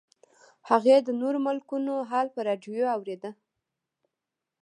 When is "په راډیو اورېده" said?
2.35-3.31